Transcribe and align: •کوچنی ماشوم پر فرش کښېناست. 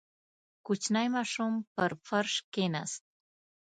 •کوچنی 0.65 1.07
ماشوم 1.15 1.53
پر 1.75 1.89
فرش 2.07 2.33
کښېناست. 2.53 3.03